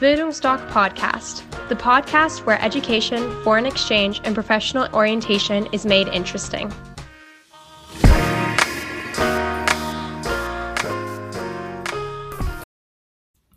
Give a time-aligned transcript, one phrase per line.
[0.00, 6.72] Bildungsdoc Podcast, the podcast where education, foreign exchange, and professional orientation is made interesting.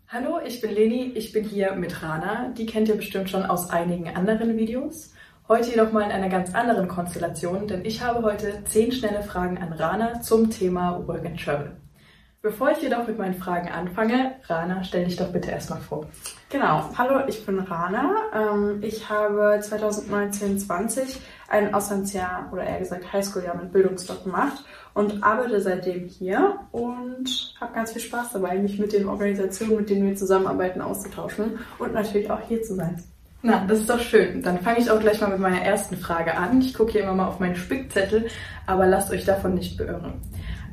[0.07, 2.49] Hallo, ich bin Leni, ich bin hier mit Rana.
[2.57, 5.13] Die kennt ihr bestimmt schon aus einigen anderen Videos.
[5.47, 9.59] Heute jedoch mal in einer ganz anderen Konstellation, denn ich habe heute 10 schnelle Fragen
[9.59, 11.77] an Rana zum Thema Work and Travel.
[12.43, 16.07] Bevor ich jedoch mit meinen Fragen anfange, Rana, stell dich doch bitte erstmal vor.
[16.49, 18.15] Genau, hallo, ich bin Rana.
[18.33, 21.17] Ähm, ich habe 2019-20
[21.49, 27.75] ein Auslandsjahr oder eher gesagt Highschool-Jahr mit Bildungsdoc gemacht und arbeite seitdem hier und habe
[27.75, 32.31] ganz viel Spaß dabei, mich mit den Organisationen, mit denen wir zusammenarbeiten, auszutauschen und natürlich
[32.31, 33.03] auch hier zu sein.
[33.43, 34.41] Na, das ist doch schön.
[34.41, 36.59] Dann fange ich auch gleich mal mit meiner ersten Frage an.
[36.61, 38.27] Ich gucke hier immer mal auf meinen Spickzettel,
[38.65, 40.21] aber lasst euch davon nicht beirren.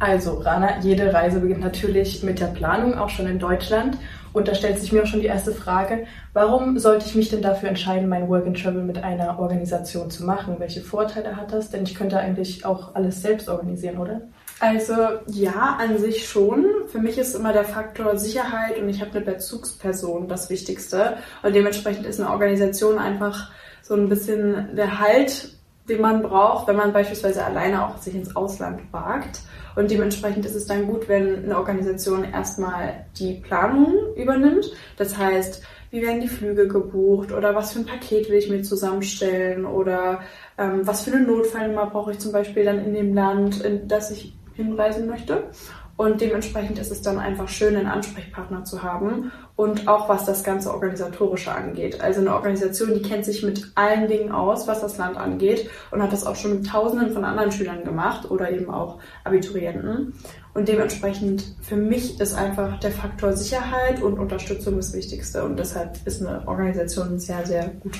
[0.00, 3.98] Also, Rana, jede Reise beginnt natürlich mit der Planung, auch schon in Deutschland.
[4.32, 7.42] Und da stellt sich mir auch schon die erste Frage, warum sollte ich mich denn
[7.42, 10.56] dafür entscheiden, mein Work and Travel mit einer Organisation zu machen?
[10.58, 11.70] Welche Vorteile hat das?
[11.70, 14.20] Denn ich könnte eigentlich auch alles selbst organisieren, oder?
[14.60, 14.94] Also
[15.27, 16.66] ja, an sich schon.
[16.88, 21.16] Für mich ist immer der Faktor Sicherheit und ich habe eine Bezugsperson das Wichtigste.
[21.42, 23.50] Und dementsprechend ist eine Organisation einfach
[23.83, 25.58] so ein bisschen der Halt,
[25.89, 29.41] den man braucht, wenn man beispielsweise alleine auch sich ins Ausland wagt.
[29.77, 34.72] Und dementsprechend ist es dann gut, wenn eine Organisation erstmal die Planung übernimmt.
[34.97, 38.62] Das heißt, wie werden die Flüge gebucht oder was für ein Paket will ich mir
[38.62, 40.20] zusammenstellen oder
[40.58, 44.11] ähm, was für eine Notfallnummer brauche ich zum Beispiel dann in dem Land, in das
[44.11, 45.45] ich hinreisen möchte.
[45.98, 50.44] Und dementsprechend ist es dann einfach schön, einen Ansprechpartner zu haben und auch was das
[50.44, 52.00] ganze Organisatorische angeht.
[52.00, 56.00] Also eine Organisation, die kennt sich mit allen Dingen aus, was das Land angeht und
[56.00, 60.14] hat das auch schon mit Tausenden von anderen Schülern gemacht oder eben auch Abiturienten.
[60.55, 65.98] Und dementsprechend für mich ist einfach der Faktor Sicherheit und Unterstützung das Wichtigste und deshalb
[66.05, 67.98] ist eine Organisation sehr, sehr gut.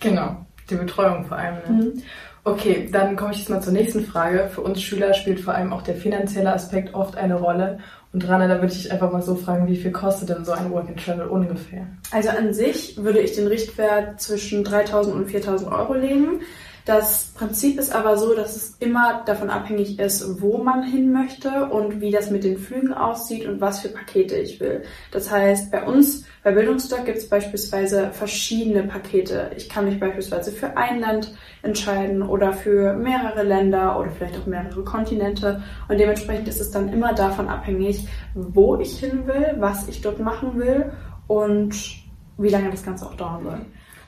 [0.00, 1.56] Genau, die Betreuung vor allem.
[1.56, 1.84] Ne?
[1.84, 2.02] Mhm.
[2.46, 4.50] Okay, dann komme ich jetzt mal zur nächsten Frage.
[4.54, 7.78] Für uns Schüler spielt vor allem auch der finanzielle Aspekt oft eine Rolle.
[8.12, 10.70] Und Rana, da würde ich einfach mal so fragen, wie viel kostet denn so ein
[10.70, 11.86] Work and Travel ungefähr?
[12.10, 16.40] Also an sich würde ich den Richtwert zwischen 3.000 und 4.000 Euro legen.
[16.84, 21.70] Das Prinzip ist aber so, dass es immer davon abhängig ist, wo man hin möchte
[21.70, 24.82] und wie das mit den Flügen aussieht und was für Pakete ich will.
[25.10, 29.50] Das heißt, bei uns bei Bildungsdoc gibt es beispielsweise verschiedene Pakete.
[29.56, 34.44] Ich kann mich beispielsweise für ein Land entscheiden oder für mehrere Länder oder vielleicht auch
[34.44, 35.62] mehrere Kontinente.
[35.88, 40.20] Und dementsprechend ist es dann immer davon abhängig, wo ich hin will, was ich dort
[40.20, 40.92] machen will
[41.28, 41.74] und
[42.36, 43.60] wie lange das Ganze auch dauern soll.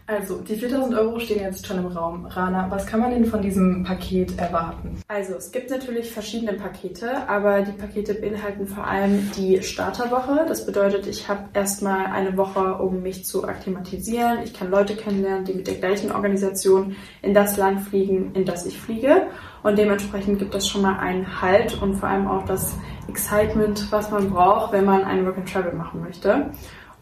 [0.09, 2.27] Also, die 4000 Euro stehen jetzt schon im Raum.
[2.27, 5.03] Rana, was kann man denn von diesem Paket erwarten?
[5.09, 10.45] Also, es gibt natürlich verschiedene Pakete, aber die Pakete beinhalten vor allem die Starterwoche.
[10.47, 14.45] Das bedeutet, ich habe erstmal eine Woche, um mich zu akklimatisieren.
[14.45, 18.65] Ich kann Leute kennenlernen, die mit der gleichen Organisation in das Land fliegen, in das
[18.65, 19.27] ich fliege.
[19.65, 22.77] Und dementsprechend gibt es schon mal einen Halt und vor allem auch das
[23.09, 26.53] Excitement, was man braucht, wenn man ein Work and Travel machen möchte.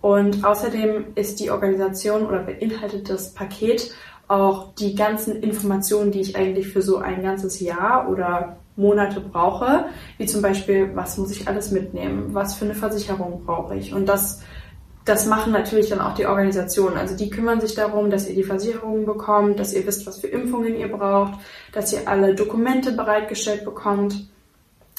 [0.05, 3.91] Und außerdem ist die Organisation oder beinhaltet das Paket
[4.29, 9.87] auch die ganzen Informationen, die ich eigentlich für so ein ganzes Jahr oder Monate brauche,
[10.19, 13.95] wie zum Beispiel, was muss ich alles mitnehmen, was für eine Versicherung brauche ich.
[13.95, 14.43] Und das,
[15.07, 16.99] das machen natürlich dann auch die Organisationen.
[16.99, 20.27] Also die kümmern sich darum, dass ihr die Versicherungen bekommt, dass ihr wisst, was für
[20.27, 21.41] Impfungen ihr braucht,
[21.73, 24.27] dass ihr alle Dokumente bereitgestellt bekommt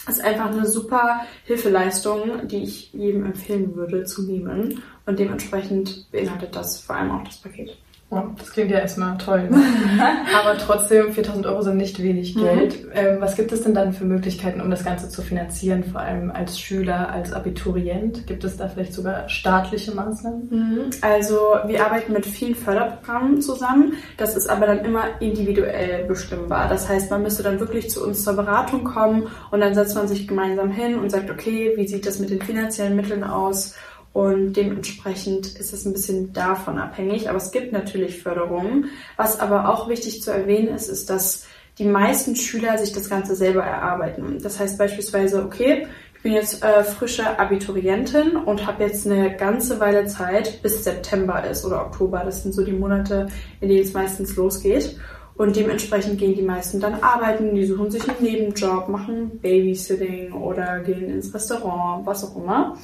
[0.08, 4.84] ist einfach eine super Hilfeleistung, die ich jedem empfehlen würde zu nehmen.
[5.06, 7.78] Und dementsprechend beinhaltet das vor allem auch das Paket.
[8.12, 9.50] Oh, das klingt ja erstmal toll.
[9.50, 9.58] Ne?
[10.40, 12.40] Aber trotzdem, 4000 Euro sind nicht wenig mhm.
[12.42, 12.86] Geld.
[12.86, 12.92] Mhm.
[12.94, 16.30] Ähm, was gibt es denn dann für Möglichkeiten, um das Ganze zu finanzieren, vor allem
[16.30, 18.28] als Schüler, als Abiturient?
[18.28, 20.48] Gibt es da vielleicht sogar staatliche Maßnahmen?
[20.52, 20.90] Mhm.
[21.02, 23.94] Also wir arbeiten mit vielen Förderprogrammen zusammen.
[24.18, 26.70] Das ist aber dann immer individuell bestimmbar.
[26.70, 30.08] Das heißt, man müsste dann wirklich zu uns zur Beratung kommen und dann setzt man
[30.08, 33.74] sich gemeinsam hin und sagt, okay, wie sieht das mit den finanziellen Mitteln aus?
[34.16, 37.28] Und dementsprechend ist es ein bisschen davon abhängig.
[37.28, 38.86] Aber es gibt natürlich Förderungen.
[39.18, 41.46] Was aber auch wichtig zu erwähnen ist, ist, dass
[41.80, 44.40] die meisten Schüler sich das Ganze selber erarbeiten.
[44.42, 45.86] Das heißt beispielsweise, okay,
[46.16, 51.44] ich bin jetzt äh, frische Abiturientin und habe jetzt eine ganze Weile Zeit, bis September
[51.44, 52.22] ist oder Oktober.
[52.24, 53.28] Das sind so die Monate,
[53.60, 54.98] in denen es meistens losgeht.
[55.36, 60.80] Und dementsprechend gehen die meisten dann arbeiten, die suchen sich einen Nebenjob, machen Babysitting oder
[60.80, 62.78] gehen ins Restaurant, was auch immer.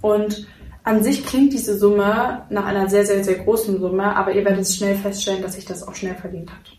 [0.00, 0.46] Und
[0.88, 4.66] an sich klingt diese Summe nach einer sehr, sehr, sehr großen Summe, aber ihr werdet
[4.66, 6.72] schnell feststellen, dass sich das auch schnell verdient hat.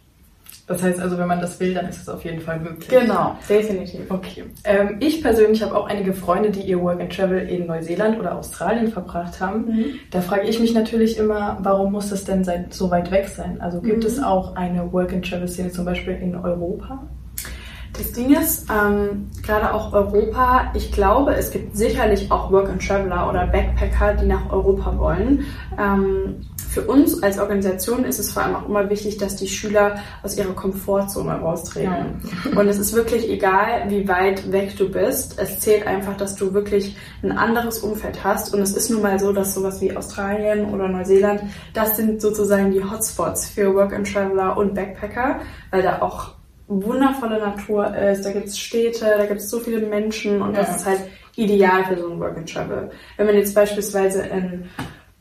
[0.65, 2.89] Das heißt also, wenn man das will, dann ist es auf jeden Fall möglich.
[2.89, 4.01] Genau, definitiv.
[4.09, 4.45] Okay.
[4.63, 8.35] Ähm, ich persönlich habe auch einige Freunde, die ihr Work and Travel in Neuseeland oder
[8.35, 9.65] Australien verbracht haben.
[9.65, 9.85] Mhm.
[10.09, 13.61] Da frage ich mich natürlich immer, warum muss das denn so weit weg sein?
[13.61, 14.07] Also gibt mhm.
[14.07, 17.07] es auch eine Work and Travel Szene zum Beispiel in Europa?
[17.99, 22.87] Das Ding ist, ähm, gerade auch Europa, ich glaube, es gibt sicherlich auch Work and
[22.87, 25.45] Traveler oder Backpacker, die nach Europa wollen.
[25.77, 29.97] Ähm, für uns als Organisation ist es vor allem auch immer wichtig, dass die Schüler
[30.23, 32.21] aus ihrer Komfortzone raustreten.
[32.53, 32.57] Ja.
[32.57, 35.37] Und es ist wirklich egal, wie weit weg du bist.
[35.37, 38.53] Es zählt einfach, dass du wirklich ein anderes Umfeld hast.
[38.53, 41.41] Und es ist nun mal so, dass sowas wie Australien oder Neuseeland,
[41.73, 45.41] das sind sozusagen die Hotspots für Work and Traveler und Backpacker,
[45.71, 46.38] weil da auch
[46.69, 50.61] wundervolle Natur ist, da gibt es Städte, da gibt es so viele Menschen und ja.
[50.61, 51.01] das ist halt
[51.35, 52.91] ideal für so ein Work and Travel.
[53.17, 54.65] Wenn man jetzt beispielsweise in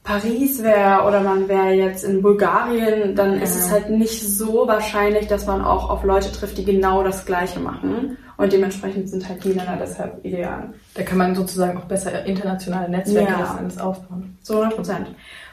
[0.04, 3.42] Paris wäre oder man wäre jetzt in Bulgarien, dann ja.
[3.42, 7.26] ist es halt nicht so wahrscheinlich, dass man auch auf Leute trifft, die genau das
[7.26, 8.16] Gleiche machen.
[8.38, 10.72] Und dementsprechend sind halt die Länder deshalb ideal.
[10.94, 13.84] Da kann man sozusagen auch besser internationale Netzwerke ja.
[13.84, 14.38] aufbauen.
[14.42, 15.08] So 100 Prozent.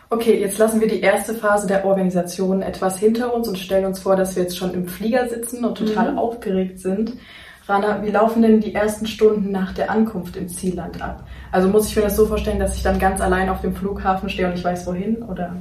[0.09, 3.99] Okay, jetzt lassen wir die erste Phase der Organisation etwas hinter uns und stellen uns
[3.99, 6.19] vor, dass wir jetzt schon im Flieger sitzen und total mhm.
[6.19, 7.13] aufgeregt sind.
[7.67, 11.27] Rana, wie laufen denn die ersten Stunden nach der Ankunft im Zielland ab?
[11.51, 14.29] Also muss ich mir das so vorstellen, dass ich dann ganz allein auf dem Flughafen
[14.29, 15.55] stehe und ich weiß wohin, oder?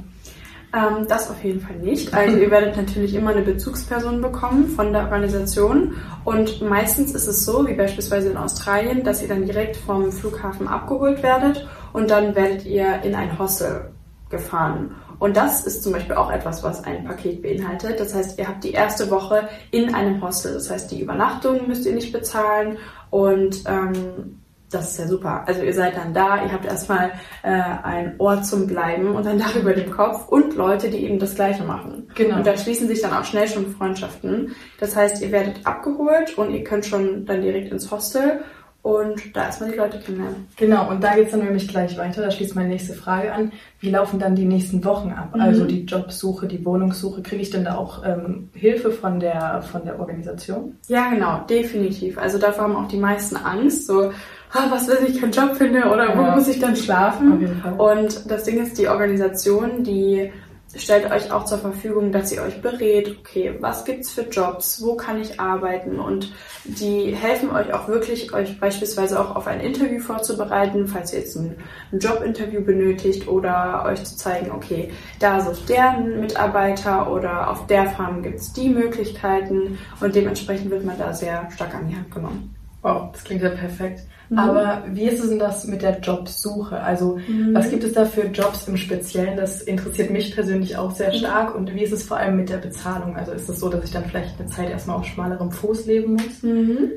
[0.71, 2.13] Ähm, das auf jeden Fall nicht.
[2.13, 7.43] Also ihr werdet natürlich immer eine Bezugsperson bekommen von der Organisation und meistens ist es
[7.43, 12.35] so, wie beispielsweise in Australien, dass ihr dann direkt vom Flughafen abgeholt werdet und dann
[12.35, 13.94] werdet ihr in ein Hostel
[14.29, 14.95] gefahren.
[15.19, 17.99] Und das ist zum Beispiel auch etwas, was ein Paket beinhaltet.
[17.99, 20.53] Das heißt, ihr habt die erste Woche in einem Hostel.
[20.53, 22.77] Das heißt, die Übernachtung müsst ihr nicht bezahlen
[23.09, 24.41] und ähm,
[24.71, 25.43] das ist ja super.
[25.47, 27.11] Also ihr seid dann da, ihr habt erstmal
[27.43, 31.19] äh, ein Ort zum Bleiben und ein Dach über dem Kopf und Leute, die eben
[31.19, 32.09] das Gleiche machen.
[32.15, 32.37] Genau.
[32.37, 34.55] Und da schließen sich dann auch schnell schon Freundschaften.
[34.79, 38.41] Das heißt, ihr werdet abgeholt und ihr könnt schon dann direkt ins Hostel
[38.85, 40.47] und da erstmal die Leute kennenlernen.
[40.57, 42.21] Genau, und da geht es dann nämlich gleich weiter.
[42.21, 43.51] Da schließt meine nächste Frage an.
[43.79, 45.33] Wie laufen dann die nächsten Wochen ab?
[45.33, 45.41] Mhm.
[45.41, 47.23] Also die Jobsuche, die Wohnungssuche.
[47.23, 50.77] Kriege ich denn da auch ähm, Hilfe von der, von der Organisation?
[50.87, 52.19] Ja, genau, definitiv.
[52.19, 53.87] Also davor haben auch die meisten Angst.
[53.87, 54.11] So,
[54.53, 56.35] ah, was, wenn ich keinen Job finde oder wo ja.
[56.35, 57.63] muss ich dann schlafen?
[57.79, 60.31] Und das Ding ist, die Organisation, die
[60.77, 64.95] stellt euch auch zur Verfügung, dass ihr euch berät, okay, was gibt's für Jobs, wo
[64.95, 66.33] kann ich arbeiten und
[66.63, 71.35] die helfen euch auch wirklich, euch beispielsweise auch auf ein Interview vorzubereiten, falls ihr jetzt
[71.35, 71.57] ein,
[71.91, 78.21] Jobinterview benötigt oder euch zu zeigen, okay, da sucht der Mitarbeiter oder auf der Farm
[78.23, 82.54] gibt's die Möglichkeiten und dementsprechend wird man da sehr stark an die Hand genommen.
[82.85, 84.01] Wow, das klingt ja perfekt.
[84.29, 84.37] Mhm.
[84.37, 86.79] Aber wie ist es denn das mit der Jobsuche?
[86.79, 87.55] Also mhm.
[87.55, 89.37] was gibt es da für Jobs im Speziellen?
[89.37, 91.17] Das interessiert mich persönlich auch sehr mhm.
[91.17, 91.55] stark.
[91.55, 93.17] Und wie ist es vor allem mit der Bezahlung?
[93.17, 96.13] Also ist es so, dass ich dann vielleicht eine Zeit erstmal auf schmalerem Fuß leben
[96.13, 96.43] muss?
[96.43, 96.91] Mhm.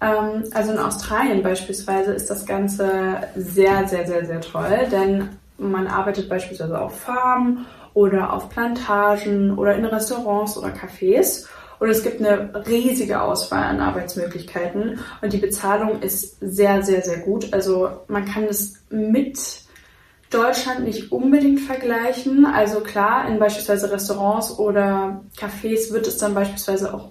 [0.00, 5.28] Ähm, also in Australien beispielsweise ist das Ganze sehr, sehr, sehr, sehr toll, denn
[5.58, 11.48] man arbeitet beispielsweise auf Farmen oder auf Plantagen oder in Restaurants oder Cafés.
[11.82, 17.18] Und es gibt eine riesige Auswahl an Arbeitsmöglichkeiten und die Bezahlung ist sehr, sehr, sehr
[17.18, 17.52] gut.
[17.52, 19.36] Also man kann es mit
[20.30, 22.46] Deutschland nicht unbedingt vergleichen.
[22.46, 27.08] Also klar, in beispielsweise Restaurants oder Cafés wird es dann beispielsweise auch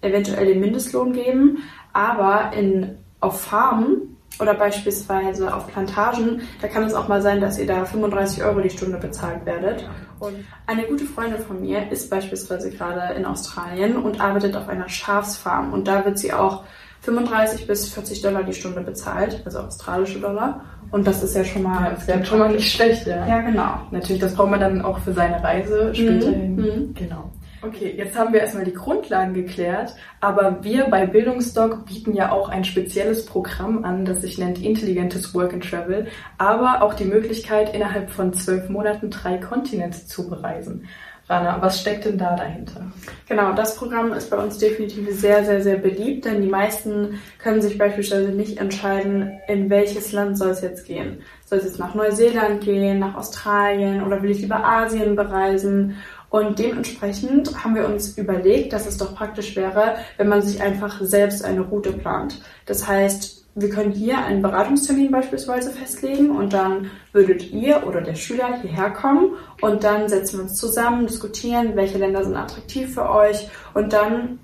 [0.00, 6.94] eventuell den Mindestlohn geben, aber in, auf Farmen oder beispielsweise auf Plantagen, da kann es
[6.94, 9.88] auch mal sein, dass ihr da 35 Euro die Stunde bezahlt werdet.
[10.18, 14.88] Und eine gute Freundin von mir ist beispielsweise gerade in Australien und arbeitet auf einer
[14.88, 15.72] Schafsfarm.
[15.72, 16.64] Und da wird sie auch
[17.02, 20.62] 35 bis 40 Dollar die Stunde bezahlt, also australische Dollar.
[20.90, 23.26] Und das ist ja schon mal, das ist schon mal nicht schlecht, ja.
[23.26, 23.80] Ja, genau.
[23.90, 26.54] Natürlich, das braucht man dann auch für seine Reise später Mhm.
[26.56, 26.94] mhm.
[26.94, 27.30] Genau.
[27.66, 32.50] Okay, jetzt haben wir erstmal die Grundlagen geklärt, aber wir bei Bildungsdoc bieten ja auch
[32.50, 37.74] ein spezielles Programm an, das sich nennt Intelligentes Work and Travel, aber auch die Möglichkeit,
[37.74, 40.86] innerhalb von zwölf Monaten drei Kontinente zu bereisen.
[41.26, 42.82] Rana, was steckt denn da dahinter?
[43.28, 47.62] Genau, das Programm ist bei uns definitiv sehr, sehr, sehr beliebt, denn die meisten können
[47.62, 51.22] sich beispielsweise nicht entscheiden, in welches Land soll es jetzt gehen.
[51.46, 55.96] Soll es jetzt nach Neuseeland gehen, nach Australien oder will ich lieber Asien bereisen?
[56.34, 61.00] Und dementsprechend haben wir uns überlegt, dass es doch praktisch wäre, wenn man sich einfach
[61.00, 62.40] selbst eine Route plant.
[62.66, 68.16] Das heißt, wir können hier einen Beratungstermin beispielsweise festlegen und dann würdet ihr oder der
[68.16, 73.08] Schüler hierher kommen und dann setzen wir uns zusammen, diskutieren, welche Länder sind attraktiv für
[73.08, 74.40] euch und dann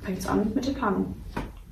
[0.00, 1.14] fängt es an mit der Planung.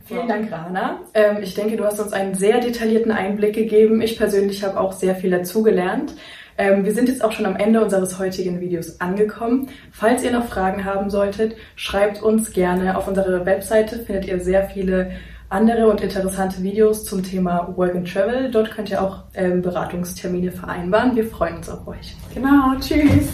[0.04, 1.00] Vielen Dank, Rana.
[1.14, 4.02] Ähm, ich denke, du hast uns einen sehr detaillierten Einblick gegeben.
[4.02, 6.12] Ich persönlich habe auch sehr viel dazugelernt.
[6.58, 9.68] Ähm, wir sind jetzt auch schon am Ende unseres heutigen Videos angekommen.
[9.90, 12.96] Falls ihr noch Fragen haben solltet, schreibt uns gerne.
[12.96, 15.12] Auf unserer Webseite findet ihr sehr viele
[15.48, 18.50] andere und interessante Videos zum Thema Work and Travel.
[18.50, 21.14] Dort könnt ihr auch ähm, Beratungstermine vereinbaren.
[21.14, 22.16] Wir freuen uns auf euch.
[22.34, 23.32] Genau, tschüss.